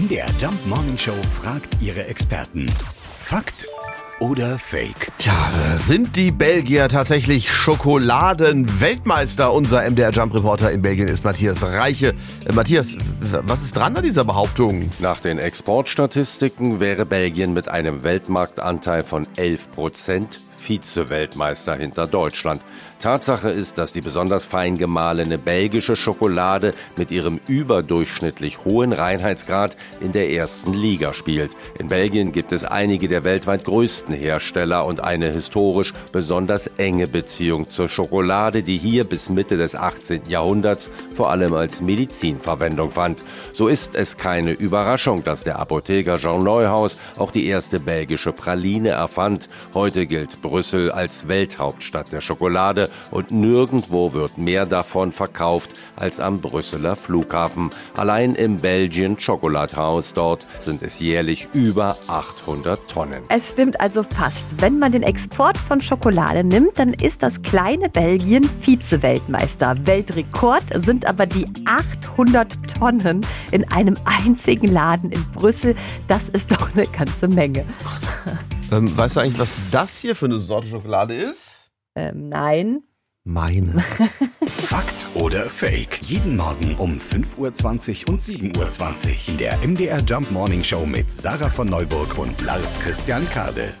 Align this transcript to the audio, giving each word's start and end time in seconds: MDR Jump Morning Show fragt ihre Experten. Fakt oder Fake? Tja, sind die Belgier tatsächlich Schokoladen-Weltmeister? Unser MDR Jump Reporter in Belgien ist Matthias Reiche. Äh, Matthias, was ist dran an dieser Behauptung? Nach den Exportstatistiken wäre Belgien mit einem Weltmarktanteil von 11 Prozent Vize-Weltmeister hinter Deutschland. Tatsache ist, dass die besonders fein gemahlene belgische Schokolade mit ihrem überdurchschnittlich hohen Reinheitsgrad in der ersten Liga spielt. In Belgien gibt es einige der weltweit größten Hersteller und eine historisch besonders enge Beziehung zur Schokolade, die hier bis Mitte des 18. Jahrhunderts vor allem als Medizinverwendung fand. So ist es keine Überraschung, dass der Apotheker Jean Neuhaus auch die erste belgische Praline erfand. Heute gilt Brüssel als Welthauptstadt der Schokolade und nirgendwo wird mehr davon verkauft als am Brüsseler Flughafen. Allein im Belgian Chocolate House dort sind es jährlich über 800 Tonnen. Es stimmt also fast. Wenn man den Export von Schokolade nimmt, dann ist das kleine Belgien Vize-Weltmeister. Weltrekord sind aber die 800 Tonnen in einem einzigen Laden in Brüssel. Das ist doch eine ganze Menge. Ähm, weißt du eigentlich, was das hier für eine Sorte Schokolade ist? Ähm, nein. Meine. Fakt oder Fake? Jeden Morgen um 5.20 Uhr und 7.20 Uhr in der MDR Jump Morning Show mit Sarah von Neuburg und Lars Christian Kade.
MDR 0.00 0.26
Jump 0.40 0.66
Morning 0.66 0.96
Show 0.96 1.12
fragt 1.42 1.82
ihre 1.82 2.06
Experten. 2.06 2.64
Fakt 3.22 3.66
oder 4.18 4.58
Fake? 4.58 5.08
Tja, 5.18 5.34
sind 5.76 6.16
die 6.16 6.30
Belgier 6.30 6.88
tatsächlich 6.88 7.52
Schokoladen-Weltmeister? 7.52 9.52
Unser 9.52 9.82
MDR 9.90 10.10
Jump 10.10 10.32
Reporter 10.32 10.72
in 10.72 10.80
Belgien 10.80 11.06
ist 11.06 11.24
Matthias 11.24 11.62
Reiche. 11.62 12.14
Äh, 12.46 12.52
Matthias, 12.54 12.96
was 13.20 13.62
ist 13.62 13.76
dran 13.76 13.94
an 13.94 14.02
dieser 14.02 14.24
Behauptung? 14.24 14.90
Nach 15.00 15.20
den 15.20 15.38
Exportstatistiken 15.38 16.80
wäre 16.80 17.04
Belgien 17.04 17.52
mit 17.52 17.68
einem 17.68 18.02
Weltmarktanteil 18.02 19.02
von 19.02 19.26
11 19.36 19.70
Prozent 19.70 20.40
Vize-Weltmeister 20.60 21.74
hinter 21.74 22.06
Deutschland. 22.06 22.62
Tatsache 23.00 23.48
ist, 23.48 23.78
dass 23.78 23.94
die 23.94 24.02
besonders 24.02 24.44
fein 24.44 24.76
gemahlene 24.76 25.38
belgische 25.38 25.96
Schokolade 25.96 26.72
mit 26.98 27.10
ihrem 27.10 27.40
überdurchschnittlich 27.48 28.64
hohen 28.66 28.92
Reinheitsgrad 28.92 29.74
in 30.00 30.12
der 30.12 30.30
ersten 30.30 30.74
Liga 30.74 31.14
spielt. 31.14 31.52
In 31.78 31.88
Belgien 31.88 32.32
gibt 32.32 32.52
es 32.52 32.62
einige 32.62 33.08
der 33.08 33.24
weltweit 33.24 33.64
größten 33.64 34.14
Hersteller 34.14 34.86
und 34.86 35.00
eine 35.00 35.30
historisch 35.32 35.94
besonders 36.12 36.66
enge 36.76 37.06
Beziehung 37.06 37.70
zur 37.70 37.88
Schokolade, 37.88 38.62
die 38.62 38.76
hier 38.76 39.04
bis 39.04 39.30
Mitte 39.30 39.56
des 39.56 39.74
18. 39.74 40.22
Jahrhunderts 40.28 40.90
vor 41.14 41.30
allem 41.30 41.54
als 41.54 41.80
Medizinverwendung 41.80 42.90
fand. 42.90 43.20
So 43.54 43.68
ist 43.68 43.94
es 43.94 44.18
keine 44.18 44.52
Überraschung, 44.52 45.24
dass 45.24 45.42
der 45.42 45.58
Apotheker 45.58 46.18
Jean 46.18 46.44
Neuhaus 46.44 46.98
auch 47.16 47.30
die 47.30 47.46
erste 47.46 47.80
belgische 47.80 48.32
Praline 48.32 48.90
erfand. 48.90 49.48
Heute 49.72 50.06
gilt 50.06 50.42
Brüssel 50.50 50.90
als 50.90 51.28
Welthauptstadt 51.28 52.10
der 52.10 52.20
Schokolade 52.20 52.90
und 53.12 53.30
nirgendwo 53.30 54.12
wird 54.14 54.36
mehr 54.36 54.66
davon 54.66 55.12
verkauft 55.12 55.74
als 55.94 56.18
am 56.18 56.40
Brüsseler 56.40 56.96
Flughafen. 56.96 57.70
Allein 57.96 58.34
im 58.34 58.56
Belgian 58.56 59.16
Chocolate 59.16 59.76
House 59.76 60.12
dort 60.12 60.48
sind 60.58 60.82
es 60.82 60.98
jährlich 60.98 61.46
über 61.52 61.96
800 62.08 62.90
Tonnen. 62.90 63.22
Es 63.28 63.52
stimmt 63.52 63.80
also 63.80 64.02
fast. 64.02 64.44
Wenn 64.58 64.80
man 64.80 64.90
den 64.90 65.04
Export 65.04 65.56
von 65.56 65.80
Schokolade 65.80 66.42
nimmt, 66.42 66.80
dann 66.80 66.94
ist 66.94 67.22
das 67.22 67.40
kleine 67.42 67.88
Belgien 67.88 68.50
Vize-Weltmeister. 68.60 69.86
Weltrekord 69.86 70.64
sind 70.84 71.06
aber 71.06 71.26
die 71.26 71.46
800 71.64 72.56
Tonnen 72.76 73.24
in 73.52 73.70
einem 73.70 73.96
einzigen 74.04 74.66
Laden 74.66 75.12
in 75.12 75.24
Brüssel. 75.32 75.76
Das 76.08 76.28
ist 76.30 76.50
doch 76.50 76.74
eine 76.74 76.88
ganze 76.88 77.28
Menge. 77.28 77.64
Ähm, 78.72 78.96
weißt 78.96 79.16
du 79.16 79.20
eigentlich, 79.20 79.38
was 79.38 79.56
das 79.70 79.98
hier 79.98 80.14
für 80.14 80.26
eine 80.26 80.38
Sorte 80.38 80.68
Schokolade 80.68 81.14
ist? 81.14 81.70
Ähm, 81.96 82.28
nein. 82.28 82.82
Meine. 83.24 83.80
Fakt 84.58 85.06
oder 85.14 85.48
Fake? 85.48 86.00
Jeden 86.02 86.36
Morgen 86.36 86.76
um 86.76 86.98
5.20 86.98 88.06
Uhr 88.06 88.12
und 88.12 88.20
7.20 88.22 89.08
Uhr 89.08 89.28
in 89.28 89.38
der 89.38 89.58
MDR 89.58 90.00
Jump 90.00 90.30
Morning 90.30 90.62
Show 90.62 90.86
mit 90.86 91.10
Sarah 91.10 91.50
von 91.50 91.68
Neuburg 91.68 92.16
und 92.16 92.40
Lars 92.42 92.78
Christian 92.80 93.28
Kade. 93.30 93.74